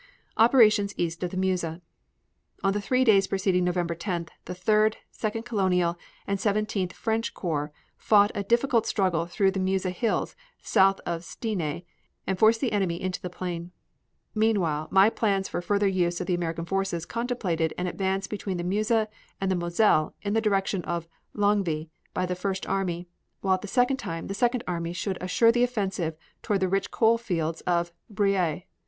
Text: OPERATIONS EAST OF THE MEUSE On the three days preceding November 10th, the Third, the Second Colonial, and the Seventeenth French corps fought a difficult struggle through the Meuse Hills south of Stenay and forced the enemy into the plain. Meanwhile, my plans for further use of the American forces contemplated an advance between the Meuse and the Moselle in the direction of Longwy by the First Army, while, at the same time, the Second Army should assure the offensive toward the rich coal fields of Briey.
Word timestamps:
OPERATIONS 0.35 0.95
EAST 0.97 1.21
OF 1.21 1.29
THE 1.29 1.37
MEUSE 1.37 1.63
On 1.63 2.73
the 2.73 2.81
three 2.81 3.03
days 3.03 3.27
preceding 3.27 3.63
November 3.63 3.93
10th, 3.93 4.29
the 4.45 4.55
Third, 4.55 4.93
the 5.11 5.19
Second 5.19 5.43
Colonial, 5.43 5.95
and 6.25 6.39
the 6.39 6.41
Seventeenth 6.41 6.91
French 6.91 7.35
corps 7.35 7.71
fought 7.97 8.31
a 8.33 8.41
difficult 8.41 8.87
struggle 8.87 9.27
through 9.27 9.51
the 9.51 9.59
Meuse 9.59 9.83
Hills 9.83 10.35
south 10.63 10.99
of 11.05 11.21
Stenay 11.23 11.83
and 12.25 12.39
forced 12.39 12.61
the 12.61 12.71
enemy 12.71 12.99
into 12.99 13.21
the 13.21 13.29
plain. 13.29 13.73
Meanwhile, 14.33 14.87
my 14.89 15.11
plans 15.11 15.47
for 15.47 15.61
further 15.61 15.87
use 15.87 16.19
of 16.19 16.25
the 16.25 16.33
American 16.33 16.65
forces 16.65 17.05
contemplated 17.05 17.71
an 17.77 17.85
advance 17.85 18.25
between 18.25 18.57
the 18.57 18.63
Meuse 18.63 18.89
and 19.39 19.51
the 19.51 19.55
Moselle 19.55 20.15
in 20.23 20.33
the 20.33 20.41
direction 20.41 20.81
of 20.81 21.07
Longwy 21.35 21.89
by 22.15 22.25
the 22.25 22.33
First 22.33 22.65
Army, 22.65 23.07
while, 23.41 23.53
at 23.53 23.61
the 23.61 23.67
same 23.67 23.95
time, 23.97 24.25
the 24.25 24.33
Second 24.33 24.63
Army 24.67 24.93
should 24.93 25.19
assure 25.21 25.51
the 25.51 25.63
offensive 25.63 26.15
toward 26.41 26.61
the 26.61 26.67
rich 26.67 26.89
coal 26.89 27.19
fields 27.19 27.61
of 27.67 27.91
Briey. 28.09 28.65